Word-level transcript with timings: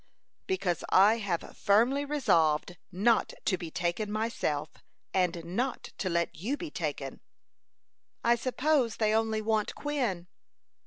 "Because 0.47 0.83
I 0.89 1.17
have 1.19 1.55
firmly 1.55 2.05
resolved 2.05 2.75
not 2.91 3.33
to 3.45 3.55
be 3.55 3.69
taken 3.69 4.11
myself, 4.11 4.71
and 5.13 5.45
not 5.45 5.91
to 5.99 6.09
let 6.09 6.33
you 6.35 6.57
be 6.57 6.71
taken." 6.71 7.21
"I 8.23 8.33
suppose 8.33 8.95
they 8.95 9.13
only 9.13 9.43
want 9.43 9.75
Quin." 9.75 10.25